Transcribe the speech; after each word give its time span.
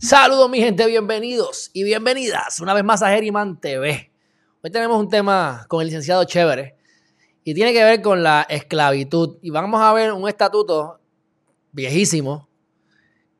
Saludos 0.00 0.48
mi 0.48 0.60
gente, 0.60 0.86
bienvenidos 0.86 1.72
y 1.72 1.82
bienvenidas 1.82 2.60
una 2.60 2.72
vez 2.72 2.84
más 2.84 3.02
a 3.02 3.08
Geriman 3.08 3.60
TV. 3.60 4.12
Hoy 4.62 4.70
tenemos 4.70 4.96
un 4.96 5.08
tema 5.08 5.66
con 5.66 5.80
el 5.80 5.88
licenciado 5.88 6.22
Chévere 6.22 6.76
y 7.42 7.52
tiene 7.52 7.72
que 7.72 7.82
ver 7.82 8.00
con 8.00 8.22
la 8.22 8.46
esclavitud. 8.48 9.38
Y 9.42 9.50
vamos 9.50 9.80
a 9.80 9.92
ver 9.92 10.12
un 10.12 10.28
estatuto 10.28 11.00
viejísimo 11.72 12.48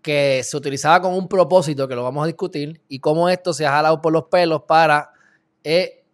que 0.02 0.42
se 0.42 0.56
utilizaba 0.56 1.00
con 1.00 1.14
un 1.14 1.28
propósito 1.28 1.86
que 1.86 1.94
lo 1.94 2.02
vamos 2.02 2.24
a 2.24 2.26
discutir 2.26 2.82
y 2.88 2.98
cómo 2.98 3.28
esto 3.28 3.52
se 3.52 3.64
ha 3.64 3.70
jalado 3.70 4.02
por 4.02 4.12
los 4.12 4.24
pelos 4.24 4.62
para 4.62 5.12
eh, 5.62 6.04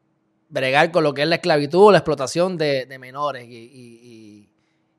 bregar 0.50 0.90
con 0.90 1.04
lo 1.04 1.14
que 1.14 1.22
es 1.22 1.28
la 1.28 1.36
esclavitud 1.36 1.84
o 1.84 1.90
la 1.90 1.98
explotación 1.98 2.58
de, 2.58 2.86
menores. 3.00 3.46
Y, 3.48 4.50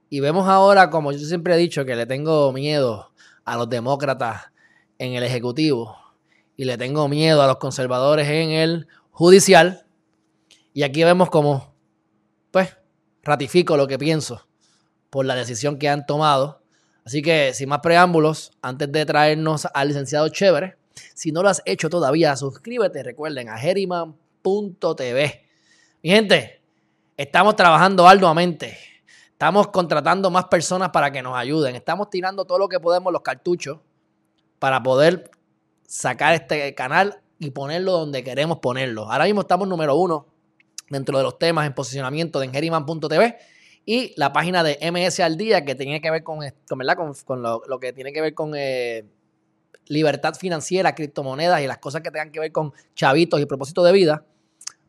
y 0.10 0.20
vemos 0.20 0.48
ahora, 0.48 0.90
como 0.90 1.12
yo 1.12 1.20
siempre 1.20 1.54
he 1.54 1.58
dicho, 1.58 1.86
que 1.86 1.96
le 1.96 2.08
tengo 2.08 2.52
miedo 2.52 3.12
a 3.44 3.58
los 3.58 3.70
demócratas 3.70 4.55
en 5.00 5.14
el 5.14 5.24
Ejecutivo 5.24 5.98
y 6.58 6.66
le 6.66 6.78
tengo 6.78 7.08
miedo 7.08 7.42
a 7.42 7.48
los 7.48 7.58
conservadores 7.58 8.28
en 8.28 8.52
el 8.52 8.88
judicial. 9.12 9.86
Y 10.74 10.84
aquí 10.84 11.04
vemos 11.04 11.30
como, 11.30 11.74
pues, 12.52 12.78
ratifico 13.24 13.78
lo 13.78 13.88
que 13.88 13.98
pienso 13.98 14.48
por 15.10 15.26
la 15.26 15.36
decisión 15.36 15.78
que 15.78 15.90
han 15.90 16.06
tomado. 16.06 16.62
Así 17.06 17.22
que, 17.22 17.54
sin 17.54 17.70
más 17.70 17.80
preámbulos, 17.80 18.52
antes 18.62 18.92
de 18.92 19.06
traernos 19.06 19.68
al 19.74 19.88
licenciado 19.90 20.28
Chévere, 20.30 20.78
si 21.14 21.32
no 21.32 21.44
lo 21.44 21.50
has 21.50 21.62
hecho 21.66 21.90
todavía, 21.90 22.36
suscríbete, 22.36 23.04
recuerden, 23.04 23.50
a 23.50 23.58
geriman.tv. 23.58 25.46
Mi 26.04 26.10
gente, 26.10 26.62
estamos 27.18 27.56
trabajando 27.56 28.08
arduamente. 28.08 28.78
Estamos 29.32 29.68
contratando 29.68 30.32
más 30.32 30.46
personas 30.46 30.90
para 30.90 31.12
que 31.12 31.22
nos 31.22 31.38
ayuden. 31.38 31.76
Estamos 31.76 32.10
tirando 32.10 32.46
todo 32.46 32.58
lo 32.58 32.70
que 32.70 32.80
podemos, 32.80 33.12
los 33.12 33.22
cartuchos, 33.22 33.80
para 34.66 34.82
poder 34.82 35.30
sacar 35.86 36.34
este 36.34 36.74
canal 36.74 37.22
y 37.38 37.52
ponerlo 37.52 37.92
donde 37.92 38.24
queremos 38.24 38.58
ponerlo. 38.58 39.12
Ahora 39.12 39.26
mismo 39.26 39.42
estamos 39.42 39.68
número 39.68 39.96
uno 39.96 40.26
dentro 40.90 41.20
de 41.20 41.24
los 41.24 41.38
temas 41.38 41.68
en 41.68 41.76
posicionamiento 41.76 42.40
de 42.40 42.48
Engeriman.tv 42.48 43.38
y 43.86 44.16
la 44.18 44.34
página 44.34 44.64
de 44.64 44.80
MS 44.92 45.20
al 45.20 45.38
día 45.38 45.64
que 45.66 45.76
tiene 45.76 46.02
que 46.02 46.10
ver 46.10 46.24
con, 46.24 46.40
con, 46.68 47.44
lo, 47.44 47.80
que 47.80 47.94
tiene 47.94 48.12
que 48.12 48.22
ver 48.22 48.34
con 48.34 48.54
eh, 48.56 49.06
libertad 49.86 50.34
financiera, 50.34 50.96
criptomonedas 50.96 51.62
y 51.62 51.68
las 51.68 51.78
cosas 51.78 52.02
que 52.02 52.10
tengan 52.10 52.32
que 52.32 52.40
ver 52.40 52.52
con 52.52 52.74
chavitos 52.96 53.40
y 53.40 53.46
propósito 53.46 53.84
de 53.84 53.92
vida, 53.92 54.26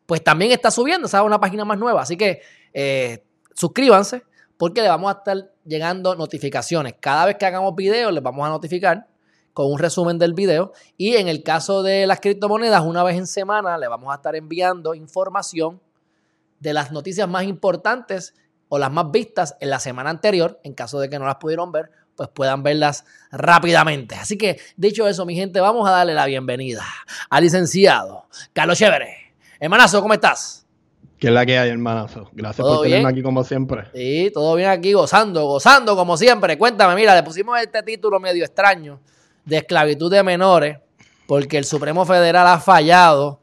pues 0.07 0.23
también 0.23 0.53
está 0.53 0.71
subiendo, 0.71 1.07
¿sabes? 1.07 1.27
Una 1.27 1.39
página 1.39 1.65
más 1.65 1.77
nueva. 1.77 2.01
Así 2.01 2.17
que 2.17 2.41
eh, 2.73 3.23
suscríbanse 3.53 4.23
porque 4.57 4.81
le 4.81 4.87
vamos 4.87 5.13
a 5.13 5.19
estar 5.19 5.51
llegando 5.65 6.15
notificaciones. 6.15 6.95
Cada 6.99 7.27
vez 7.27 7.35
que 7.35 7.45
hagamos 7.45 7.75
videos 7.75 8.11
les 8.11 8.23
vamos 8.23 8.43
a 8.43 8.49
notificar 8.49 9.05
con 9.57 9.71
un 9.71 9.79
resumen 9.79 10.19
del 10.19 10.35
video. 10.35 10.71
Y 10.97 11.15
en 11.15 11.27
el 11.27 11.41
caso 11.41 11.81
de 11.81 12.05
las 12.05 12.19
criptomonedas, 12.19 12.83
una 12.83 13.01
vez 13.01 13.17
en 13.17 13.25
semana 13.25 13.79
le 13.79 13.87
vamos 13.87 14.11
a 14.11 14.17
estar 14.17 14.35
enviando 14.35 14.93
información 14.93 15.81
de 16.59 16.73
las 16.73 16.91
noticias 16.91 17.27
más 17.27 17.45
importantes 17.45 18.35
o 18.69 18.77
las 18.77 18.91
más 18.91 19.09
vistas 19.09 19.57
en 19.59 19.71
la 19.71 19.79
semana 19.79 20.11
anterior. 20.11 20.59
En 20.63 20.75
caso 20.75 20.99
de 20.99 21.09
que 21.09 21.17
no 21.17 21.25
las 21.25 21.37
pudieron 21.37 21.71
ver, 21.71 21.89
pues 22.15 22.29
puedan 22.29 22.61
verlas 22.61 23.03
rápidamente. 23.31 24.13
Así 24.13 24.37
que, 24.37 24.59
dicho 24.75 25.07
eso, 25.07 25.25
mi 25.25 25.33
gente, 25.33 25.59
vamos 25.59 25.89
a 25.89 25.91
darle 25.91 26.13
la 26.13 26.27
bienvenida 26.27 26.83
al 27.27 27.43
licenciado 27.43 28.27
Carlos 28.53 28.77
Chévere. 28.77 29.33
Hermanazo, 29.59 30.03
¿cómo 30.03 30.13
estás? 30.13 30.67
¿Qué 31.17 31.29
es 31.29 31.33
la 31.33 31.47
que 31.47 31.57
hay, 31.57 31.71
hermanazo? 31.71 32.29
Gracias 32.31 32.63
por 32.63 32.83
tenerme 32.83 33.09
aquí 33.09 33.23
como 33.23 33.43
siempre. 33.43 33.85
Sí, 33.91 34.29
todo 34.31 34.53
bien 34.53 34.69
aquí, 34.69 34.93
gozando, 34.93 35.45
gozando 35.45 35.95
como 35.95 36.15
siempre. 36.15 36.59
Cuéntame, 36.59 36.93
mira, 36.93 37.15
le 37.15 37.23
pusimos 37.23 37.59
este 37.59 37.81
título 37.81 38.19
medio 38.19 38.45
extraño 38.45 38.99
de 39.47 39.57
esclavitud 39.57 40.11
de 40.11 40.21
menores, 40.23 40.77
porque 41.25 41.57
el 41.57 41.65
Supremo 41.65 42.05
Federal 42.05 42.45
ha 42.47 42.59
fallado 42.59 43.39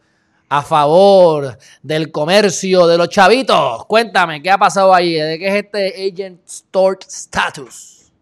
a 0.48 0.62
favor 0.62 1.58
del 1.82 2.12
comercio 2.12 2.86
de 2.86 2.98
los 2.98 3.08
chavitos. 3.08 3.86
Cuéntame, 3.86 4.42
¿qué 4.42 4.50
ha 4.50 4.58
pasado 4.58 4.94
ahí? 4.94 5.14
¿De 5.14 5.38
qué 5.38 5.48
es 5.48 5.64
este 5.64 6.12
Agent 6.12 6.40
Tort 6.70 7.04
Status? 7.08 8.12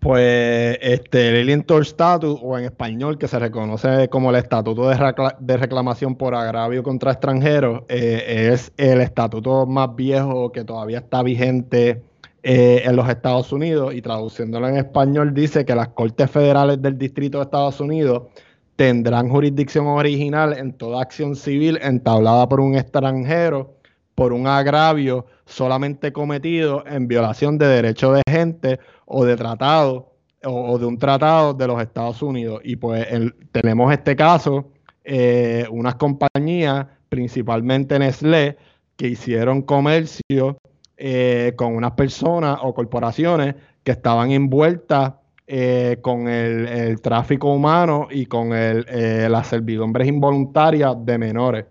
Pues 0.00 0.78
este, 0.82 1.30
el 1.30 1.42
Alien 1.42 1.62
Tort 1.64 1.86
Status, 1.86 2.38
o 2.42 2.58
en 2.58 2.64
español 2.64 3.18
que 3.18 3.26
se 3.26 3.38
reconoce 3.38 4.08
como 4.08 4.30
el 4.30 4.36
Estatuto 4.36 4.88
de, 4.88 5.56
Reclamación 5.56 6.16
por 6.16 6.34
Agravio 6.34 6.82
contra 6.82 7.12
Extranjeros, 7.12 7.82
eh, 7.88 8.50
es 8.52 8.72
el 8.76 9.00
estatuto 9.00 9.66
más 9.66 9.96
viejo 9.96 10.52
que 10.52 10.64
todavía 10.64 10.98
está 10.98 11.22
vigente 11.22 12.02
eh, 12.48 12.82
en 12.84 12.94
los 12.94 13.08
Estados 13.08 13.52
Unidos 13.52 13.92
y 13.92 14.00
traduciéndolo 14.00 14.68
en 14.68 14.76
español 14.76 15.34
dice 15.34 15.64
que 15.64 15.74
las 15.74 15.88
Cortes 15.88 16.30
Federales 16.30 16.80
del 16.80 16.96
Distrito 16.96 17.38
de 17.38 17.44
Estados 17.44 17.80
Unidos 17.80 18.28
tendrán 18.76 19.28
jurisdicción 19.28 19.88
original 19.88 20.56
en 20.56 20.72
toda 20.72 21.02
acción 21.02 21.34
civil 21.34 21.76
entablada 21.82 22.48
por 22.48 22.60
un 22.60 22.76
extranjero 22.76 23.74
por 24.14 24.32
un 24.32 24.46
agravio 24.46 25.26
solamente 25.44 26.12
cometido 26.12 26.84
en 26.86 27.08
violación 27.08 27.58
de 27.58 27.66
derechos 27.66 28.14
de 28.14 28.22
gente 28.30 28.78
o 29.06 29.24
de 29.24 29.34
tratado 29.34 30.12
o, 30.44 30.78
de 30.78 30.86
un 30.86 30.98
tratado 30.98 31.52
de 31.52 31.66
los 31.66 31.82
Estados 31.82 32.22
Unidos. 32.22 32.60
Y 32.62 32.76
pues 32.76 33.08
tenemos 33.50 33.92
este 33.92 34.14
caso, 34.14 34.70
eh, 35.02 35.66
unas 35.68 35.96
compañías, 35.96 36.86
principalmente 37.08 37.98
Nestlé, 37.98 38.56
que 38.96 39.08
hicieron 39.08 39.62
comercio 39.62 40.58
eh, 40.98 41.52
con 41.56 41.76
unas 41.76 41.92
personas 41.92 42.58
o 42.62 42.72
corporaciones 42.72 43.54
que 43.84 43.92
estaban 43.92 44.30
envueltas 44.30 45.12
eh, 45.46 45.98
con 46.00 46.26
el, 46.26 46.98
tráfico 47.02 47.52
humano 47.52 48.08
y 48.10 48.24
con 48.24 48.52
eh, 48.54 49.28
las 49.28 49.46
servidumbres 49.46 50.08
involuntarias 50.08 50.96
de 51.04 51.18
menores. 51.18 51.66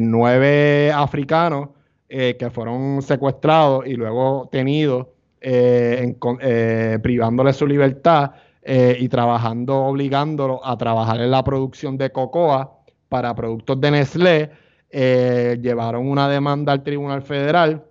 nueve 0.00 0.92
africanos 0.92 1.70
que 2.08 2.50
fueron 2.52 3.02
secuestrados 3.02 3.86
y 3.86 3.94
luego 3.94 4.48
tenidos 4.52 5.06
privándoles 7.02 7.56
su 7.56 7.66
libertad 7.66 8.32
y 8.64 9.08
trabajando, 9.08 9.84
obligándolos 9.84 10.60
a 10.62 10.76
trabajar 10.76 11.20
en 11.20 11.30
la 11.30 11.42
producción 11.42 11.96
de 11.96 12.10
cocoa 12.10 12.78
para 13.08 13.34
productos 13.34 13.80
de 13.80 13.90
Nestlé, 13.90 14.50
llevaron 15.60 16.06
una 16.06 16.28
demanda 16.28 16.72
al 16.72 16.82
Tribunal 16.82 17.22
Federal 17.22 17.89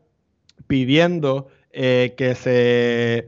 pidiendo 0.70 1.48
eh, 1.72 2.14
que 2.16 2.36
se 2.36 3.28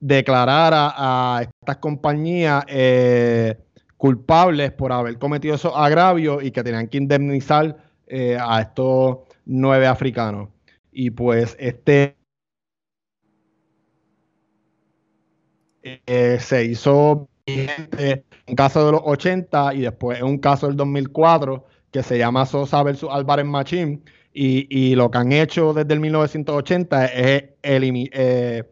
declarara 0.00 0.92
a 0.96 1.42
estas 1.42 1.76
compañías 1.76 2.64
eh, 2.66 3.56
culpables 3.96 4.72
por 4.72 4.90
haber 4.92 5.16
cometido 5.16 5.54
esos 5.54 5.72
agravios 5.76 6.42
y 6.42 6.50
que 6.50 6.64
tenían 6.64 6.88
que 6.88 6.98
indemnizar 6.98 7.76
eh, 8.08 8.36
a 8.38 8.62
estos 8.62 9.18
nueve 9.44 9.86
africanos. 9.86 10.48
Y 10.90 11.10
pues 11.10 11.56
este 11.60 12.16
se 16.38 16.64
hizo 16.64 17.28
un 17.46 18.54
caso 18.56 18.86
de 18.86 18.92
los 18.92 19.02
80 19.04 19.74
y 19.74 19.80
después 19.82 20.20
un 20.20 20.38
caso 20.38 20.66
del 20.66 20.76
2004 20.76 21.64
que 21.92 22.02
se 22.02 22.18
llama 22.18 22.44
Sosa 22.44 22.82
versus 22.82 23.08
Álvarez 23.12 23.46
Machín 23.46 24.02
y, 24.34 24.94
lo 24.94 25.10
que 25.10 25.18
han 25.18 25.32
hecho 25.32 25.74
desde 25.74 25.94
el 25.94 26.00
1980 26.00 27.04
es 27.06 27.44
eh, 27.62 28.64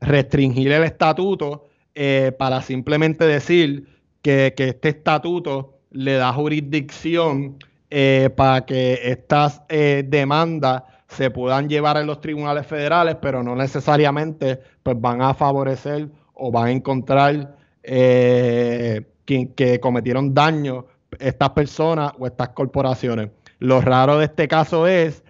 restringir 0.00 0.72
el 0.72 0.84
estatuto 0.84 1.66
eh, 1.94 2.32
para 2.38 2.62
simplemente 2.62 3.26
decir 3.26 3.88
que, 4.22 4.54
este 4.56 4.88
estatuto 4.90 5.78
le 5.90 6.14
da 6.14 6.32
jurisdicción 6.32 7.56
eh, 7.90 8.30
para 8.36 8.64
que 8.64 9.00
estas 9.02 9.62
demandas 9.68 10.84
se 11.08 11.30
puedan 11.30 11.68
llevar 11.68 11.96
en 11.96 12.06
los 12.06 12.20
tribunales 12.20 12.64
federales, 12.66 13.16
pero 13.20 13.42
no 13.42 13.56
necesariamente 13.56 14.60
pues, 14.84 15.00
van 15.00 15.22
a 15.22 15.34
favorecer 15.34 16.08
o 16.34 16.52
van 16.52 16.66
a 16.66 16.70
encontrar 16.70 17.56
quien, 17.82 19.48
que 19.54 19.80
cometieron 19.80 20.32
daño 20.32 20.86
estas 21.18 21.50
personas 21.50 22.12
o 22.16 22.26
estas 22.26 22.50
corporaciones. 22.50 23.30
Lo 23.60 23.80
raro 23.80 24.18
de 24.18 24.24
este 24.24 24.48
caso 24.48 24.86
es 24.86 25.22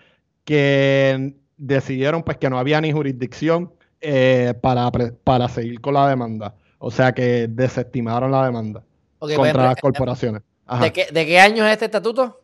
que 0.45 1.35
decidieron 1.57 2.23
pues 2.23 2.39
que 2.39 2.49
no 2.49 2.59
había 2.59 2.81
ni 2.81 2.93
jurisdicción 2.93 3.73
eh, 4.01 4.55
para, 4.63 4.91
para 4.91 5.49
seguir 5.49 5.81
con 5.81 5.95
la 5.95 6.09
demanda. 6.09 6.55
O 6.79 6.91
sea 6.91 7.13
que 7.13 7.49
desestimaron 7.49 8.31
la 8.31 8.47
demanda 8.47 8.83
contra 9.19 9.37
pues, 9.37 9.55
las 9.55 9.77
eh, 9.77 9.81
corporaciones. 9.83 10.43
¿De 10.81 10.93
qué, 10.93 11.09
¿De 11.13 11.27
qué 11.27 11.41
año 11.41 11.67
es 11.67 11.73
este 11.73 11.87
estatuto? 11.87 12.41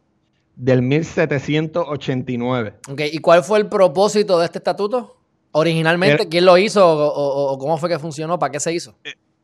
Del 0.56 0.82
1789. 0.82 2.74
Okay. 2.90 3.10
¿Y 3.12 3.18
cuál 3.18 3.44
fue 3.44 3.60
el 3.60 3.68
propósito 3.68 4.38
de 4.38 4.46
este 4.46 4.58
estatuto? 4.58 5.16
Originalmente, 5.52 6.28
¿quién 6.28 6.44
lo 6.44 6.58
hizo 6.58 6.84
o, 6.86 7.56
cómo 7.58 7.78
fue 7.78 7.88
que 7.88 7.98
funcionó? 7.98 8.38
¿Para 8.38 8.50
qué 8.50 8.60
se 8.60 8.74
hizo? 8.74 8.94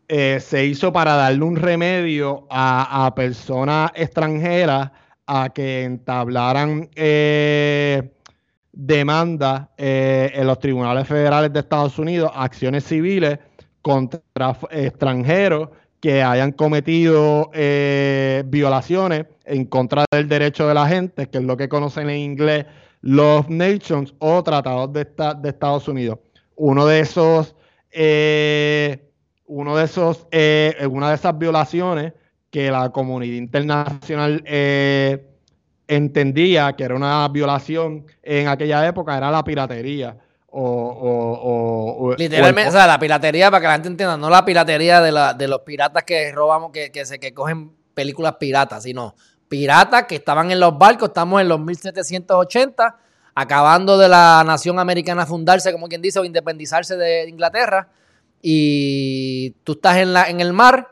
Eh, 0.09 0.41
se 0.41 0.67
hizo 0.67 0.93
para 0.93 1.15
darle 1.15 1.43
un 1.45 1.57
remedio 1.57 2.47
a, 2.51 3.07
a 3.07 3.15
personas 3.15 3.93
extranjeras 3.95 4.91
a 5.27 5.51
que 5.51 5.85
entablaran 5.85 6.89
eh, 6.95 8.13
demandas 8.73 9.69
eh, 9.77 10.31
en 10.35 10.47
los 10.47 10.59
tribunales 10.59 11.07
federales 11.07 11.53
de 11.53 11.61
Estados 11.61 11.99
Unidos, 11.99 12.31
acciones 12.35 12.85
civiles 12.85 13.39
contra 13.83 14.57
extranjeros 14.71 15.69
que 16.03 16.21
hayan 16.21 16.51
cometido 16.51 17.51
eh, 17.55 18.43
violaciones 18.47 19.27
en 19.45 19.67
contra 19.67 20.05
del 20.11 20.29
derecho 20.29 20.67
de 20.67 20.75
la 20.75 20.89
gente, 20.89 21.29
que 21.29 21.39
es 21.39 21.45
lo 21.45 21.57
que 21.57 21.69
conocen 21.69 22.11
en 22.11 22.19
inglés 22.19 22.67
los 23.03 23.49
Nations 23.49 24.15
o 24.19 24.43
tratados 24.43 24.93
de, 24.93 25.05
de 25.05 25.49
Estados 25.49 25.87
Unidos. 25.87 26.19
Uno 26.57 26.87
de 26.87 27.01
esos, 27.01 27.55
eh, 27.93 29.11
uno 29.47 29.77
de 29.77 29.85
esos, 29.85 30.27
eh, 30.33 30.75
una 30.91 31.11
de 31.11 31.15
esas 31.15 31.39
violaciones 31.39 32.15
que 32.53 32.71
la 32.71 32.91
comunidad 32.91 33.35
internacional 33.35 34.45
entendía 35.89 36.75
que 36.75 36.85
era 36.85 36.95
una 36.95 37.27
violación 37.29 38.07
en 38.23 38.49
aquella 38.49 38.87
época 38.87 39.17
era 39.17 39.31
la 39.31 39.43
piratería. 39.43 40.17
O, 40.55 42.15
Literalmente, 42.19 42.69
o, 42.69 42.73
sea, 42.73 42.87
la 42.87 42.99
piratería, 42.99 43.51
para 43.51 43.61
que 43.63 43.67
la 43.69 43.73
gente 43.73 43.89
entienda, 43.89 44.19
no 44.19 44.29
la 44.29 44.45
piratería 44.45 45.01
de, 45.01 45.11
la, 45.11 45.33
de 45.33 45.49
los 45.49 45.61
piratas 45.61 46.05
que 46.05 46.31
robamos, 46.31 46.71
que, 46.73 46.93
que, 46.93 47.07
se, 47.07 47.19
que 47.19 47.33
cogen 47.33 47.73
películas 47.95 48.37
piratas, 48.39 48.83
sino 48.83 49.15
piratas 49.49 50.05
que 50.05 50.17
estaban 50.17 50.51
en 50.51 50.61
los 50.61 50.77
barcos, 50.77 51.09
estamos 51.09 51.41
en 51.41 51.49
los 51.49 51.59
1780, 51.59 52.97
acabando 53.35 53.97
de 53.97 54.11
la 54.11 54.45
nación 54.47 54.79
americana 54.79 55.25
fundarse, 55.25 55.73
como 55.73 55.89
quien 55.89 56.03
dice, 56.03 56.21
o 56.21 56.25
independizarse 56.25 56.97
de 56.97 57.29
Inglaterra, 57.31 57.89
y 58.43 59.53
tú 59.65 59.73
estás 59.73 59.99
en, 59.99 60.13
la, 60.13 60.29
en 60.29 60.43
el 60.43 60.53
mar, 60.53 60.89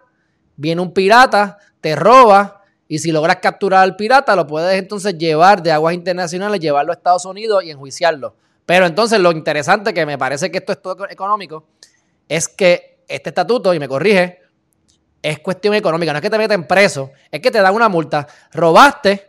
viene 0.60 0.82
un 0.82 0.92
pirata, 0.92 1.56
te 1.80 1.96
roba, 1.96 2.62
y 2.86 2.98
si 2.98 3.12
logras 3.12 3.36
capturar 3.36 3.82
al 3.82 3.96
pirata, 3.96 4.36
lo 4.36 4.46
puedes 4.46 4.78
entonces 4.78 5.16
llevar 5.16 5.62
de 5.62 5.72
aguas 5.72 5.94
internacionales, 5.94 6.60
llevarlo 6.60 6.92
a 6.92 6.96
Estados 6.96 7.24
Unidos 7.24 7.64
y 7.64 7.70
enjuiciarlo. 7.70 8.36
Pero 8.66 8.84
entonces 8.84 9.18
lo 9.20 9.32
interesante, 9.32 9.94
que 9.94 10.04
me 10.04 10.18
parece 10.18 10.50
que 10.50 10.58
esto 10.58 10.72
es 10.72 10.82
todo 10.82 11.08
económico, 11.08 11.64
es 12.28 12.46
que 12.46 12.98
este 13.08 13.30
estatuto, 13.30 13.72
y 13.72 13.78
me 13.78 13.88
corrige, 13.88 14.40
es 15.22 15.38
cuestión 15.38 15.74
económica. 15.74 16.12
No 16.12 16.18
es 16.18 16.22
que 16.22 16.30
te 16.30 16.38
meten 16.38 16.66
preso, 16.66 17.10
es 17.30 17.40
que 17.40 17.50
te 17.50 17.60
dan 17.60 17.74
una 17.74 17.88
multa. 17.88 18.26
Robaste 18.52 19.28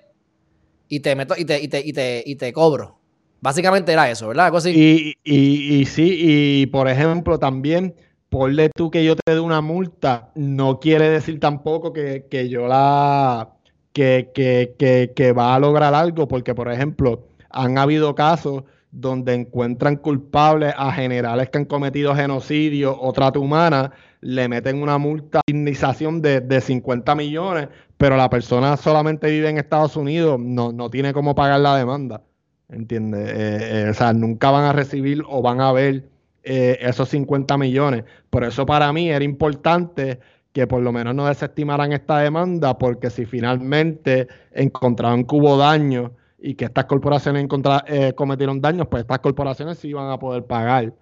y 0.90 1.00
te 1.00 1.16
meto 1.16 1.36
y 1.38 1.46
te, 1.46 1.62
y 1.62 1.68
te, 1.94 2.24
y 2.26 2.36
te, 2.36 2.54
cobro. 2.54 3.00
Básicamente 3.40 3.94
era 3.94 4.10
eso, 4.10 4.28
¿verdad? 4.28 4.52
Y, 4.66 5.16
y, 5.24 5.86
sí, 5.86 6.18
y 6.20 6.66
por 6.68 6.90
ejemplo, 6.90 7.40
también 7.40 7.96
ponle 8.32 8.70
tú 8.70 8.90
que 8.90 9.04
yo 9.04 9.18
te 9.18 9.34
dé 9.34 9.40
una 9.42 9.60
multa, 9.60 10.32
no 10.36 10.80
quiere 10.80 11.10
decir 11.10 11.40
tampoco 11.40 11.92
que, 11.92 12.48
yo 12.50 12.66
la. 12.66 13.50
Que, 13.92 15.34
va 15.38 15.54
a 15.54 15.60
lograr 15.60 15.94
algo, 15.94 16.30
porque 16.30 16.56
por 16.56 16.72
ejemplo, 16.72 17.28
han 17.50 17.78
habido 17.78 18.16
casos 18.16 18.64
donde 18.90 19.34
encuentran 19.34 19.98
culpables 19.98 20.74
a 20.78 20.94
generales 20.94 21.50
que 21.50 21.58
han 21.58 21.66
cometido 21.66 22.16
genocidio 22.16 22.98
o 23.00 23.12
trata 23.12 23.38
humana, 23.38 23.92
le 24.22 24.48
meten 24.48 24.82
una 24.82 24.98
multa 24.98 25.42
de, 25.46 26.42
de 26.42 26.62
50 26.62 27.16
millones, 27.16 27.68
pero 27.98 28.16
la 28.16 28.30
persona 28.30 28.78
solamente 28.78 29.30
vive 29.30 29.50
en 29.50 29.58
Estados 29.58 29.98
Unidos, 29.98 30.40
no, 30.40 30.72
no 30.72 30.90
tiene 30.90 31.12
cómo 31.12 31.36
pagar 31.36 31.60
la 31.60 31.76
demanda. 31.76 32.22
¿Entiendes? 32.70 33.30
Eh, 33.30 33.82
eh, 33.84 33.90
o 33.90 33.94
sea, 33.94 34.14
nunca 34.14 34.52
van 34.52 34.64
a 34.64 34.72
recibir 34.72 35.22
o 35.28 35.42
van 35.42 35.60
a 35.60 35.74
ver 35.74 36.11
eh, 36.44 36.78
esos 36.82 37.10
50 37.10 37.58
millones. 37.58 38.04
Por 38.30 38.44
eso 38.44 38.66
para 38.66 38.92
mí 38.92 39.10
era 39.10 39.24
importante 39.24 40.20
que 40.52 40.66
por 40.68 40.82
lo 40.82 40.92
menos 40.92 41.14
no 41.14 41.28
desestimaran 41.28 41.94
esta 41.94 42.18
demanda, 42.18 42.78
porque 42.78 43.10
si 43.10 43.26
finalmente 43.26 44.28
encontraban 44.52 45.26
que 45.26 45.36
hubo 45.36 45.56
daño 45.58 46.14
y 46.40 46.56
que 46.56 46.66
estas 46.66 46.86
corporaciones 46.86 47.48
eh, 47.88 48.14
cometieron 48.14 48.60
daños, 48.60 48.88
pues 48.90 49.02
estas 49.02 49.20
corporaciones 49.20 49.78
sí 49.78 49.94
van 49.94 50.10
a 50.10 50.18
poder 50.18 50.46
pagar 50.46 50.94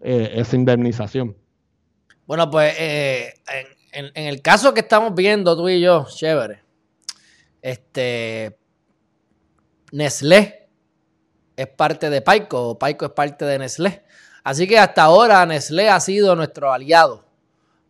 eh, 0.00 0.32
esa 0.34 0.56
indemnización. 0.56 1.36
Bueno, 2.26 2.50
pues 2.50 2.74
en, 3.92 4.26
el 4.26 4.42
caso 4.42 4.74
que 4.74 4.80
estamos 4.80 5.14
viendo 5.14 5.56
tú 5.56 5.68
y 5.68 5.80
yo, 5.80 6.06
chévere, 6.08 6.62
este, 7.62 8.58
Nestlé 9.92 10.68
es 11.56 11.66
parte 11.68 12.10
de 12.10 12.22
Paico, 12.22 12.70
o 12.70 12.78
Paico 12.78 13.06
es 13.06 13.12
parte 13.12 13.44
de 13.44 13.58
Nestlé. 13.58 14.02
Así 14.46 14.68
que 14.68 14.78
hasta 14.78 15.02
ahora 15.02 15.44
Nestlé 15.44 15.88
ha 15.88 15.98
sido 15.98 16.36
nuestro 16.36 16.72
aliado. 16.72 17.24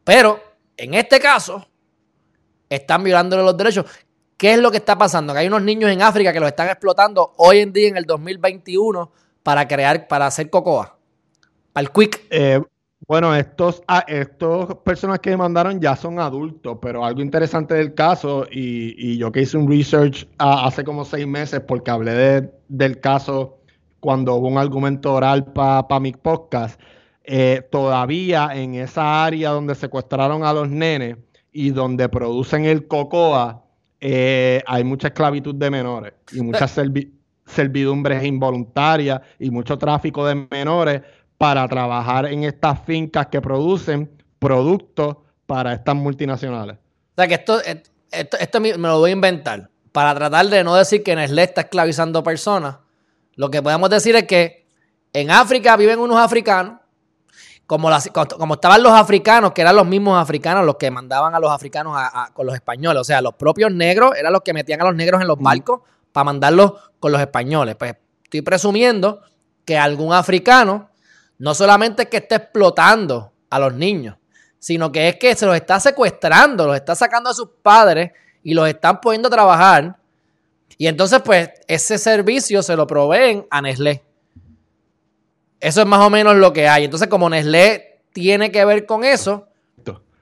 Pero 0.04 0.40
en 0.74 0.94
este 0.94 1.20
caso, 1.20 1.68
están 2.70 3.04
violándole 3.04 3.42
los 3.42 3.54
derechos. 3.54 3.84
¿Qué 4.38 4.54
es 4.54 4.58
lo 4.58 4.70
que 4.70 4.78
está 4.78 4.96
pasando? 4.96 5.34
Que 5.34 5.40
hay 5.40 5.48
unos 5.48 5.60
niños 5.60 5.90
en 5.90 6.00
África 6.00 6.32
que 6.32 6.40
los 6.40 6.48
están 6.48 6.68
explotando 6.68 7.34
hoy 7.36 7.58
en 7.58 7.74
día 7.74 7.88
en 7.88 7.98
el 7.98 8.04
2021 8.04 9.12
para 9.42 9.68
crear, 9.68 10.08
para 10.08 10.28
hacer 10.28 10.48
cocoa. 10.48 10.96
Para 11.74 11.86
el 11.86 11.92
quick. 11.92 12.24
Eh, 12.30 12.62
bueno, 13.06 13.36
estos, 13.36 13.82
ah, 13.86 14.06
estos 14.08 14.76
personas 14.76 15.18
que 15.18 15.36
mandaron 15.36 15.78
ya 15.78 15.94
son 15.94 16.18
adultos, 16.18 16.78
pero 16.80 17.04
algo 17.04 17.20
interesante 17.20 17.74
del 17.74 17.92
caso, 17.92 18.46
y, 18.50 19.18
yo 19.18 19.30
que 19.30 19.42
hice 19.42 19.58
un 19.58 19.70
research 19.70 20.26
ah, 20.38 20.66
hace 20.66 20.84
como 20.84 21.04
seis 21.04 21.26
meses 21.26 21.60
porque 21.60 21.90
hablé 21.90 22.50
del 22.66 22.98
caso 22.98 23.55
cuando 24.06 24.36
hubo 24.36 24.46
un 24.46 24.56
argumento 24.56 25.14
oral 25.14 25.46
para 25.46 25.98
mi 25.98 26.12
podcast, 26.12 26.80
eh, 27.24 27.66
todavía 27.72 28.50
en 28.54 28.76
esa 28.76 29.24
área 29.24 29.50
donde 29.50 29.74
secuestraron 29.74 30.44
a 30.44 30.52
los 30.52 30.68
nenes 30.68 31.16
y 31.50 31.70
donde 31.70 32.08
producen 32.08 32.66
el 32.66 32.86
cocoa, 32.86 33.64
eh, 34.00 34.62
hay 34.64 34.84
mucha 34.84 35.08
esclavitud 35.08 35.56
de 35.56 35.70
menores 35.72 36.12
y 36.30 36.40
muchas 36.40 36.80
servidumbres 37.46 38.22
involuntarias 38.22 39.22
y 39.40 39.50
mucho 39.50 39.76
tráfico 39.76 40.24
de 40.24 40.46
menores 40.52 41.02
para 41.36 41.66
trabajar 41.66 42.26
en 42.26 42.44
estas 42.44 42.78
fincas 42.84 43.26
que 43.26 43.40
producen 43.40 44.08
productos 44.38 45.16
para 45.46 45.72
estas 45.72 45.96
multinacionales. 45.96 46.76
O 46.76 47.14
sea 47.16 47.26
que 47.26 47.34
esto, 47.34 47.60
esto, 48.12 48.60
me 48.60 48.76
lo 48.76 49.00
voy 49.00 49.10
a 49.10 49.14
inventar 49.14 49.68
para 49.90 50.14
tratar 50.14 50.46
de 50.46 50.62
no 50.62 50.76
decir 50.76 51.02
que 51.02 51.16
Nestlé 51.16 51.42
está 51.42 51.62
esclavizando 51.62 52.22
personas. 52.22 52.85
Lo 53.36 53.50
que 53.50 53.62
podemos 53.62 53.88
decir 53.88 54.16
es 54.16 54.24
que 54.24 54.66
en 55.12 55.30
África 55.30 55.76
viven 55.76 55.98
unos 55.98 56.18
africanos 56.18 56.80
como, 57.66 57.90
como 58.38 58.54
estaban 58.54 58.82
los 58.82 58.92
africanos, 58.92 59.52
que 59.52 59.60
eran 59.60 59.74
los 59.74 59.86
mismos 59.86 60.20
africanos 60.20 60.64
los 60.64 60.76
que 60.76 60.90
mandaban 60.90 61.34
a 61.34 61.40
los 61.40 61.50
africanos 61.50 61.96
con 62.32 62.46
los 62.46 62.54
españoles. 62.54 63.00
O 63.00 63.04
sea, 63.04 63.20
los 63.20 63.34
propios 63.34 63.72
negros 63.72 64.12
eran 64.16 64.32
los 64.32 64.42
que 64.42 64.52
metían 64.52 64.80
a 64.80 64.84
los 64.84 64.94
negros 64.94 65.20
en 65.20 65.26
los 65.26 65.38
barcos 65.38 65.80
para 66.12 66.24
mandarlos 66.24 66.72
con 67.00 67.12
los 67.12 67.20
españoles. 67.20 67.74
Pues 67.76 67.94
estoy 68.22 68.42
presumiendo 68.42 69.20
que 69.64 69.76
algún 69.76 70.12
africano 70.12 70.90
no 71.38 71.54
solamente 71.54 72.04
es 72.04 72.08
que 72.08 72.18
esté 72.18 72.36
explotando 72.36 73.32
a 73.50 73.58
los 73.58 73.74
niños, 73.74 74.16
sino 74.58 74.90
que 74.92 75.08
es 75.08 75.16
que 75.16 75.34
se 75.34 75.44
los 75.44 75.56
está 75.56 75.80
secuestrando, 75.80 76.66
los 76.66 76.76
está 76.76 76.94
sacando 76.94 77.30
a 77.30 77.34
sus 77.34 77.48
padres 77.62 78.12
y 78.42 78.54
los 78.54 78.68
están 78.68 79.00
poniendo 79.00 79.28
a 79.28 79.30
trabajar. 79.32 79.96
Y 80.78 80.86
entonces, 80.88 81.22
pues, 81.24 81.50
ese 81.68 81.98
servicio 81.98 82.62
se 82.62 82.76
lo 82.76 82.86
proveen 82.86 83.46
a 83.50 83.62
Nestlé. 83.62 84.02
Eso 85.60 85.80
es 85.80 85.86
más 85.86 86.00
o 86.00 86.10
menos 86.10 86.36
lo 86.36 86.52
que 86.52 86.68
hay. 86.68 86.84
Entonces, 86.84 87.08
como 87.08 87.30
Nestlé 87.30 88.02
tiene 88.12 88.50
que 88.50 88.64
ver 88.64 88.86
con 88.86 89.04
eso, 89.04 89.48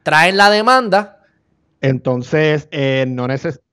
traen 0.03 0.37
la 0.37 0.51
demanda. 0.51 1.23
Entonces, 1.81 2.69
eh, 2.71 3.05
no 3.09 3.27
necesitan. 3.27 3.65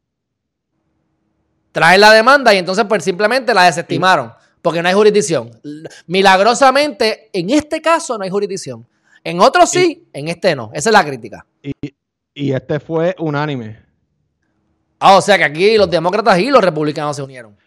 Traen 1.71 2.01
la 2.01 2.11
demanda 2.11 2.53
y 2.53 2.57
entonces, 2.57 2.85
pues 2.89 3.03
simplemente 3.03 3.53
la 3.53 3.63
desestimaron. 3.63 4.33
Porque 4.61 4.81
no 4.81 4.89
hay 4.89 4.93
jurisdicción. 4.93 5.51
Milagrosamente, 6.07 7.29
en 7.33 7.49
este 7.49 7.81
caso 7.81 8.17
no 8.17 8.23
hay 8.23 8.29
jurisdicción. 8.29 8.87
En 9.23 9.39
otros 9.39 9.69
sí, 9.69 10.07
en 10.13 10.27
este 10.27 10.55
no. 10.55 10.71
Esa 10.73 10.89
es 10.89 10.93
la 10.93 11.05
crítica. 11.05 11.45
Y, 11.63 11.73
y 12.33 12.51
este 12.53 12.79
fue 12.79 13.15
unánime. 13.17 13.79
Ah, 15.03 15.17
o 15.17 15.21
sea 15.21 15.35
que 15.35 15.43
aquí 15.43 15.77
los 15.77 15.89
demócratas 15.89 16.37
y 16.37 16.51
los 16.51 16.63
republicanos 16.63 17.15
se 17.15 17.23
unieron. 17.23 17.57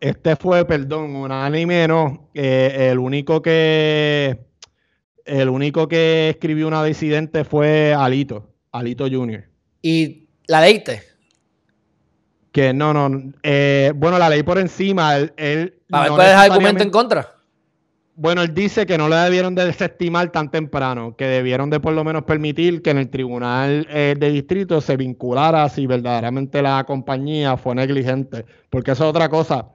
Este 0.00 0.34
fue, 0.34 0.64
perdón, 0.64 1.14
un 1.14 1.30
anime, 1.30 1.86
no. 1.86 2.30
el 2.34 2.98
único 2.98 3.40
que. 3.40 4.44
El 5.24 5.48
único 5.50 5.86
que 5.86 6.30
escribió 6.30 6.66
una 6.66 6.82
disidente 6.82 7.44
fue 7.44 7.94
Alito, 7.94 8.54
Alito 8.72 9.06
Jr. 9.08 9.44
¿Y 9.82 10.26
la 10.48 10.62
leíste? 10.62 11.02
Que 12.50 12.72
no, 12.72 12.92
no. 12.92 13.32
Eh, 13.44 13.92
bueno, 13.94 14.18
la 14.18 14.28
leí 14.28 14.42
por 14.42 14.58
encima. 14.58 15.16
Él, 15.16 15.32
él 15.36 15.80
ver 15.88 16.08
cuál 16.08 16.20
es 16.22 16.32
el 16.32 16.38
argumento 16.38 16.82
en 16.82 16.90
contra. 16.90 17.37
Bueno, 18.20 18.42
él 18.42 18.52
dice 18.52 18.84
que 18.84 18.98
no 18.98 19.08
le 19.08 19.14
debieron 19.14 19.54
de 19.54 19.64
desestimar 19.64 20.32
tan 20.32 20.50
temprano, 20.50 21.14
que 21.14 21.24
debieron 21.26 21.70
de 21.70 21.78
por 21.78 21.92
lo 21.92 22.02
menos 22.02 22.24
permitir 22.24 22.82
que 22.82 22.90
en 22.90 22.98
el 22.98 23.10
tribunal 23.10 23.86
eh, 23.90 24.16
de 24.18 24.32
distrito 24.32 24.80
se 24.80 24.96
vinculara 24.96 25.68
si 25.68 25.86
verdaderamente 25.86 26.60
la 26.60 26.82
compañía 26.82 27.56
fue 27.56 27.76
negligente, 27.76 28.44
porque 28.70 28.90
eso 28.90 29.04
es 29.04 29.10
otra 29.10 29.28
cosa. 29.28 29.68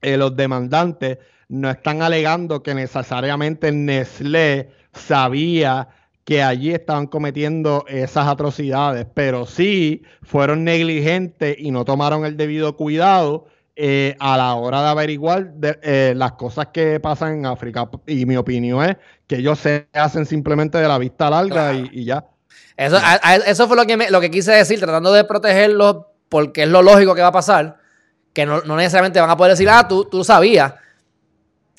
Eh, 0.00 0.16
los 0.16 0.36
demandantes 0.36 1.18
no 1.48 1.70
están 1.70 2.02
alegando 2.02 2.62
que 2.62 2.72
necesariamente 2.72 3.72
Nestlé 3.72 4.70
sabía 4.92 5.88
que 6.22 6.40
allí 6.40 6.70
estaban 6.70 7.08
cometiendo 7.08 7.84
esas 7.88 8.28
atrocidades, 8.28 9.08
pero 9.12 9.44
sí 9.44 10.04
fueron 10.22 10.62
negligentes 10.62 11.56
y 11.58 11.72
no 11.72 11.84
tomaron 11.84 12.24
el 12.26 12.36
debido 12.36 12.76
cuidado 12.76 13.46
eh, 13.74 14.16
a 14.18 14.36
la 14.36 14.54
hora 14.54 14.82
de 14.82 14.88
averiguar 14.88 15.52
eh, 15.82 16.12
las 16.16 16.32
cosas 16.32 16.68
que 16.72 17.00
pasan 17.00 17.38
en 17.38 17.46
África. 17.46 17.88
Y 18.06 18.26
mi 18.26 18.36
opinión 18.36 18.84
es 18.84 18.96
que 19.26 19.36
ellos 19.36 19.58
se 19.58 19.88
hacen 19.92 20.26
simplemente 20.26 20.78
de 20.78 20.88
la 20.88 20.98
vista 20.98 21.30
larga 21.30 21.72
y, 21.74 22.04
ya. 22.04 22.26
Eso, 22.76 22.98
eso 23.46 23.68
fue 23.68 23.76
lo 23.76 23.86
que, 23.86 24.10
lo 24.10 24.20
que 24.20 24.30
quise 24.30 24.52
decir, 24.52 24.78
tratando 24.78 25.12
de 25.12 25.24
protegerlos 25.24 26.06
porque 26.28 26.62
es 26.62 26.68
lo 26.68 26.82
lógico 26.82 27.14
que 27.14 27.20
va 27.20 27.28
a 27.28 27.32
pasar, 27.32 27.78
que 28.32 28.46
no, 28.46 28.62
necesariamente 28.62 29.20
van 29.20 29.28
a 29.28 29.36
poder 29.36 29.52
decir, 29.52 29.68
ah, 29.68 29.86
tú, 29.86 30.06
tú 30.06 30.24
sabías. 30.24 30.72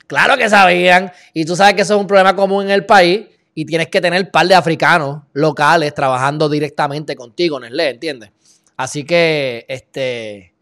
Claro 0.05 0.37
que 0.37 0.47
sabían, 0.47 1.11
y 1.33 1.45
tú 1.45 1.55
sabes 1.55 1.73
que 1.73 1.81
eso 1.81 1.95
es 1.95 1.99
un 1.99 2.05
problema 2.05 2.35
común 2.35 2.65
en 2.65 2.71
el 2.71 2.85
país, 2.85 3.25
y 3.55 3.65
tienes 3.65 3.87
que 3.87 4.01
tener 4.01 4.25
un 4.25 4.31
par 4.31 4.47
de 4.47 4.55
africanos 4.55 5.23
locales 5.33 5.93
trabajando 5.93 6.49
directamente 6.49 7.15
contigo, 7.15 7.59
Nestlé, 7.59 7.89
¿entiendes? 7.89 8.31
Así 8.77 9.03
que, 9.03 9.65
este, 9.67 10.52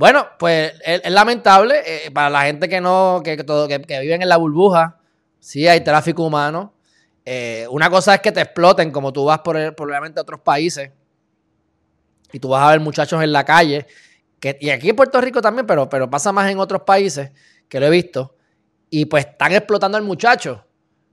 bueno, 0.00 0.28
pues 0.38 0.72
es, 0.82 1.10
lamentable 1.10 1.82
eh, 1.84 2.10
para 2.10 2.30
la 2.30 2.44
gente 2.44 2.70
que 2.70 2.80
no, 2.80 3.20
que, 3.22 3.36
todo, 3.44 3.68
que, 3.68 3.76
viven 4.00 4.22
en 4.22 4.30
la 4.30 4.38
burbuja, 4.38 4.96
sí 5.38 5.68
hay 5.68 5.82
tráfico 5.82 6.24
humano. 6.24 6.72
Eh, 7.22 7.66
una 7.68 7.90
cosa 7.90 8.14
es 8.14 8.22
que 8.22 8.32
te 8.32 8.40
exploten, 8.40 8.92
como 8.92 9.12
tú 9.12 9.26
vas 9.26 9.40
por, 9.40 9.74
probablemente 9.74 10.18
a 10.18 10.22
otros 10.22 10.40
países, 10.40 10.90
y 12.32 12.38
tú 12.38 12.48
vas 12.48 12.62
a 12.62 12.70
ver 12.70 12.80
muchachos 12.80 13.22
en 13.22 13.30
la 13.30 13.44
calle, 13.44 13.86
que, 14.40 14.56
y 14.58 14.70
aquí 14.70 14.88
en 14.88 14.96
Puerto 14.96 15.20
Rico 15.20 15.42
también, 15.42 15.66
pero, 15.66 15.86
pero 15.86 16.08
pasa 16.08 16.32
más 16.32 16.50
en 16.50 16.58
otros 16.60 16.80
países, 16.80 17.30
que 17.68 17.78
lo 17.78 17.84
he 17.84 17.90
visto, 17.90 18.34
y 18.88 19.04
pues 19.04 19.26
están 19.26 19.52
explotando 19.52 19.98
al 19.98 20.04
muchacho. 20.04 20.64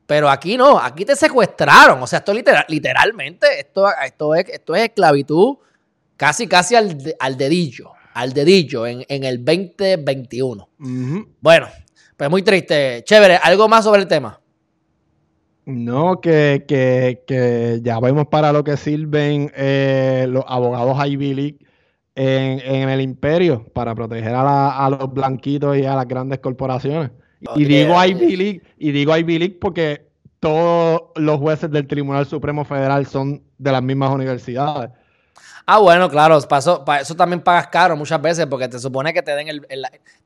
Pero 0.05 0.29
aquí 0.29 0.55
no, 0.55 0.79
aquí 0.79 1.03
te 1.03 1.17
secuestraron. 1.17 2.01
O 2.01 2.07
sea, 2.07 2.19
esto 2.19 2.33
literal, 2.33 2.63
literalmente, 2.69 3.59
esto, 3.59 3.85
esto, 4.01 4.33
es, 4.33 4.45
esto 4.47 4.75
es 4.75 4.83
esclavitud 4.83 5.57
casi, 6.15 6.47
casi 6.47 6.77
al, 6.77 6.97
al 7.19 7.35
dedillo. 7.35 7.96
Al 8.17 8.33
dedillo 8.33 8.87
en, 8.87 9.05
el 9.07 9.45
2021. 9.45 10.69
Bueno, 11.39 11.67
pues 12.17 12.29
muy 12.31 12.41
triste. 12.41 13.03
Chévere, 13.03 13.35
¿algo 13.35 13.67
más 13.67 13.83
sobre 13.83 14.01
el 14.01 14.07
tema? 14.07 14.41
No, 15.65 16.19
que, 16.19 16.65
que, 16.67 17.79
ya 17.83 17.99
vemos 17.99 18.25
para 18.27 18.51
lo 18.51 18.63
que 18.63 18.75
sirven 18.75 19.51
eh, 19.55 20.25
los 20.27 20.43
abogados 20.47 20.97
Ivy 21.05 21.33
League 21.35 21.59
en, 22.15 22.89
el 22.89 23.01
imperio 23.01 23.63
para 23.73 23.93
proteger 23.93 24.33
a, 24.33 24.83
a 24.83 24.89
los 24.89 25.13
blanquitos 25.13 25.77
y 25.77 25.85
a 25.85 25.95
las 25.95 26.07
grandes 26.07 26.39
corporaciones. 26.39 27.11
Y 27.55 27.65
digo 27.65 28.03
Ivy 28.03 28.35
League, 28.35 28.61
y 28.79 28.91
digo 28.93 29.15
Ivy 29.15 29.37
League 29.37 29.57
porque 29.61 30.07
todos 30.39 31.01
los 31.17 31.37
jueces 31.37 31.69
del 31.69 31.85
Tribunal 31.85 32.25
Supremo 32.25 32.65
Federal 32.65 33.05
son 33.05 33.43
de 33.59 33.71
las 33.71 33.83
mismas 33.83 34.09
universidades. 34.09 34.89
Ah, 35.65 35.79
bueno, 35.79 36.09
claro, 36.09 36.39
pasó, 36.47 36.85
para 36.85 37.01
eso 37.01 37.15
también 37.15 37.41
pagas 37.41 37.67
caro 37.67 37.95
muchas 37.95 38.21
veces 38.21 38.45
porque 38.45 38.67
te 38.67 38.79
supone 38.79 39.13
que 39.13 39.21
te 39.21 39.35
den 39.35 39.47
el, 39.49 39.67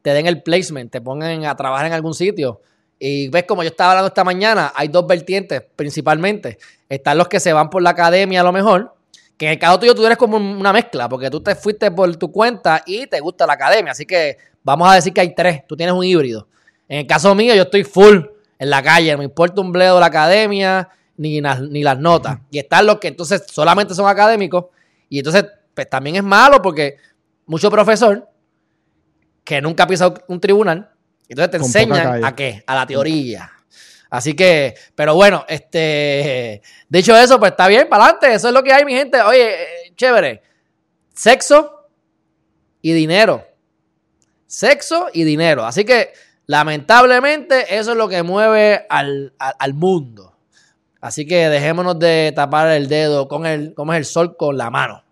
te 0.01 0.13
den 0.13 0.27
el 0.27 0.43
placement, 0.43 0.91
te 0.91 1.01
pongan 1.01 1.45
a 1.45 1.55
trabajar 1.55 1.87
en 1.87 1.93
algún 1.93 2.13
sitio. 2.13 2.61
Y 2.99 3.29
ves, 3.29 3.45
como 3.47 3.63
yo 3.63 3.69
estaba 3.69 3.91
hablando 3.91 4.09
esta 4.09 4.23
mañana, 4.23 4.71
hay 4.75 4.87
dos 4.87 5.07
vertientes 5.07 5.63
principalmente. 5.75 6.59
Están 6.87 7.17
los 7.17 7.27
que 7.27 7.39
se 7.39 7.51
van 7.51 7.69
por 7.69 7.81
la 7.81 7.89
academia 7.89 8.41
a 8.41 8.43
lo 8.43 8.51
mejor, 8.51 8.93
que 9.37 9.47
en 9.47 9.53
el 9.53 9.59
caso 9.59 9.79
tuyo 9.79 9.95
tú 9.95 10.05
eres 10.05 10.19
como 10.19 10.37
una 10.37 10.71
mezcla, 10.71 11.09
porque 11.09 11.31
tú 11.31 11.41
te 11.41 11.55
fuiste 11.55 11.89
por 11.89 12.15
tu 12.17 12.31
cuenta 12.31 12.83
y 12.85 13.07
te 13.07 13.19
gusta 13.19 13.47
la 13.47 13.53
academia. 13.53 13.93
Así 13.93 14.05
que 14.05 14.37
vamos 14.61 14.87
a 14.87 14.93
decir 14.93 15.11
que 15.13 15.21
hay 15.21 15.33
tres, 15.33 15.65
tú 15.65 15.75
tienes 15.75 15.95
un 15.95 16.03
híbrido. 16.03 16.47
En 16.87 16.99
el 16.99 17.07
caso 17.07 17.33
mío, 17.33 17.55
yo 17.55 17.63
estoy 17.63 17.83
full 17.83 18.19
en 18.59 18.69
la 18.69 18.83
calle, 18.83 19.11
no 19.13 19.17
me 19.17 19.23
importa 19.23 19.59
un 19.61 19.71
bledo 19.71 19.99
la 19.99 20.05
academia 20.05 20.87
ni, 21.17 21.41
ni 21.41 21.83
las 21.83 21.99
notas. 21.99 22.37
Y 22.51 22.59
están 22.59 22.85
los 22.85 22.99
que 22.99 23.07
entonces 23.07 23.43
solamente 23.51 23.95
son 23.95 24.07
académicos. 24.07 24.65
Y 25.11 25.19
entonces, 25.19 25.45
pues 25.75 25.87
también 25.87 26.15
es 26.15 26.23
malo 26.23 26.59
porque 26.59 26.97
mucho 27.45 27.69
profesor 27.69 28.27
que 29.43 29.61
nunca 29.61 29.83
ha 29.83 29.87
pisado 29.87 30.15
un 30.27 30.39
tribunal, 30.39 30.89
entonces 31.27 31.51
te 31.51 31.57
enseñan 31.57 32.25
a 32.25 32.35
qué, 32.35 32.63
a 32.65 32.73
la 32.73 32.87
teoría. 32.87 33.51
Así 34.09 34.33
que, 34.33 34.73
pero 34.95 35.13
bueno, 35.13 35.45
este, 35.47 36.63
dicho 36.89 37.15
eso, 37.15 37.39
pues 37.39 37.51
está 37.51 37.67
bien, 37.67 37.87
para 37.87 38.05
adelante, 38.05 38.33
eso 38.33 38.47
es 38.47 38.53
lo 38.53 38.63
que 38.63 38.73
hay, 38.73 38.85
mi 38.85 38.93
gente. 38.93 39.21
Oye, 39.21 39.51
eh, 39.51 39.93
chévere, 39.95 40.41
sexo 41.13 41.87
y 42.81 42.93
dinero. 42.93 43.45
Sexo 44.47 45.09
y 45.13 45.25
dinero. 45.25 45.63
Así 45.63 45.85
que 45.85 46.11
Lamentablemente, 46.51 47.77
eso 47.77 47.91
es 47.91 47.97
lo 47.97 48.09
que 48.09 48.23
mueve 48.23 48.85
al, 48.89 49.31
mundo. 49.73 50.35
Así 51.01 51.25
que 51.25 51.49
dejémonos 51.49 51.97
de 51.97 52.31
tapar 52.35 52.69
el 52.69 52.87
dedo 52.87 53.27
con 53.27 53.47
el, 53.47 53.73
como 53.73 53.91
es 53.93 53.97
el 53.97 54.05
sol 54.05 54.37
con 54.37 54.55
la 54.55 54.69
mano. 54.69 55.03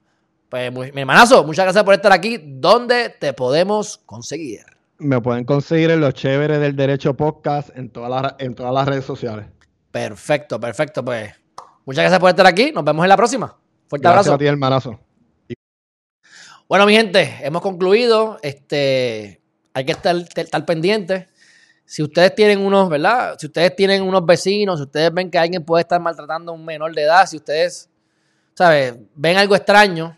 Pues, 0.48 0.72
mi 0.72 1.02
hermanazo, 1.02 1.44
muchas 1.44 1.66
gracias 1.66 1.84
por 1.84 1.96
estar 1.96 2.12
aquí. 2.12 2.40
¿Dónde 2.44 3.10
te 3.20 3.34
podemos 3.34 3.98
conseguir? 4.06 4.62
Me 5.00 5.20
pueden 5.20 5.46
conseguir 5.46 5.92
en 5.92 6.02
los 6.02 6.14
chéveres 6.14 6.60
del 6.60 6.76
Derecho 6.76 7.16
Podcast 7.16 7.70
en 7.76 7.90
todas 7.90 8.10
las, 8.10 8.36
en 8.38 8.54
todas 8.54 8.74
las 8.74 8.88
redes 8.88 9.06
sociales. 9.06 9.48
Perfecto, 9.92 10.60
perfecto. 10.60 11.04
Pues 11.04 11.34
muchas 11.86 12.04
gracias 12.04 12.20
por 12.20 12.30
estar 12.30 12.46
aquí. 12.46 12.72
Nos 12.72 12.84
vemos 12.84 13.04
en 13.04 13.10
la 13.10 13.18
próxima. 13.18 13.58
Fuerte 13.88 14.08
gracias 14.08 14.28
abrazo. 14.28 14.36
a 14.36 14.38
ti, 14.38 14.46
hermanazo. 14.46 15.00
Bueno, 16.68 16.86
mi 16.86 16.94
gente, 16.94 17.38
hemos 17.42 17.64
concluido. 17.64 18.38
Este, 18.44 19.42
hay 19.74 19.86
que 19.86 19.92
estar, 19.94 20.16
estar 20.16 20.66
pendientes. 20.66 21.28
Si 21.90 22.04
ustedes 22.04 22.36
tienen 22.36 22.60
unos, 22.60 22.88
¿verdad? 22.88 23.36
Si 23.40 23.48
ustedes 23.48 23.76
tienen 23.76 24.04
unos 24.04 24.24
vecinos, 24.24 24.78
si 24.78 24.84
ustedes 24.84 25.12
ven 25.12 25.32
que 25.32 25.40
alguien 25.40 25.66
puede 25.66 25.82
estar 25.82 26.00
maltratando 26.00 26.52
a 26.52 26.56
un 26.56 26.64
menor 26.64 26.94
de 26.94 27.02
edad, 27.02 27.26
si 27.26 27.38
ustedes, 27.38 27.90
¿sabes? 28.54 28.94
Ven 29.16 29.38
algo 29.38 29.56
extraño, 29.56 30.16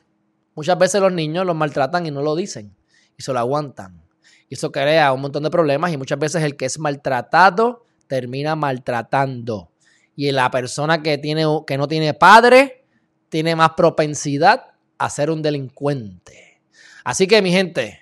muchas 0.53 0.77
veces 0.77 0.99
los 0.99 1.13
niños 1.13 1.45
los 1.45 1.55
maltratan 1.55 2.05
y 2.05 2.11
no 2.11 2.21
lo 2.21 2.35
dicen 2.35 2.75
y 3.17 3.23
se 3.23 3.31
lo 3.31 3.39
aguantan. 3.39 4.03
Y 4.49 4.55
eso 4.55 4.69
crea 4.69 5.13
un 5.13 5.21
montón 5.21 5.43
de 5.43 5.49
problemas 5.49 5.93
y 5.93 5.97
muchas 5.97 6.19
veces 6.19 6.43
el 6.43 6.57
que 6.57 6.65
es 6.65 6.77
maltratado 6.77 7.85
termina 8.07 8.57
maltratando. 8.57 9.71
Y 10.13 10.29
la 10.33 10.51
persona 10.51 11.01
que, 11.01 11.19
tiene, 11.19 11.45
que 11.65 11.77
no 11.77 11.87
tiene 11.87 12.13
padre 12.13 12.83
tiene 13.29 13.55
más 13.55 13.71
propensidad 13.77 14.73
a 14.97 15.09
ser 15.09 15.31
un 15.31 15.41
delincuente. 15.41 16.61
Así 17.05 17.27
que 17.27 17.41
mi 17.41 17.49
gente, 17.49 18.01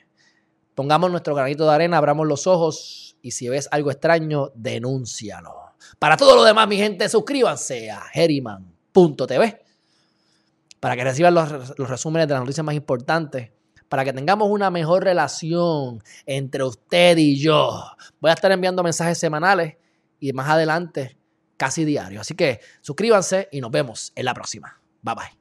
pongamos 0.73 1.11
nuestro 1.11 1.35
granito 1.35 1.65
de 1.65 1.75
arena, 1.75 1.97
abramos 1.97 2.25
los 2.25 2.47
ojos 2.47 3.08
y 3.21 3.31
si 3.31 3.49
ves 3.49 3.67
algo 3.71 3.91
extraño, 3.91 4.51
denúncialo. 4.55 5.53
Para 5.97 6.17
todo 6.17 6.35
lo 6.35 6.43
demás, 6.43 6.67
mi 6.67 6.77
gente, 6.77 7.07
suscríbanse 7.09 7.91
a 7.91 8.03
Heriman.tv 8.13 9.63
para 10.79 10.95
que 10.95 11.03
reciban 11.03 11.33
los, 11.33 11.77
los 11.77 11.89
resúmenes 11.89 12.27
de 12.27 12.33
las 12.33 12.43
noticias 12.43 12.63
más 12.63 12.75
importantes, 12.75 13.51
para 13.89 14.05
que 14.05 14.13
tengamos 14.13 14.49
una 14.49 14.69
mejor 14.69 15.03
relación 15.03 16.01
entre 16.25 16.63
usted 16.63 17.17
y 17.17 17.39
yo. 17.39 17.83
Voy 18.19 18.31
a 18.31 18.33
estar 18.33 18.51
enviando 18.51 18.83
mensajes 18.83 19.17
semanales 19.17 19.75
y 20.19 20.31
más 20.33 20.49
adelante 20.49 21.17
casi 21.57 21.85
diarios. 21.85 22.21
Así 22.21 22.35
que 22.35 22.61
suscríbanse 22.81 23.49
y 23.51 23.61
nos 23.61 23.71
vemos 23.71 24.13
en 24.15 24.25
la 24.25 24.33
próxima. 24.33 24.79
Bye 25.01 25.15
bye. 25.15 25.38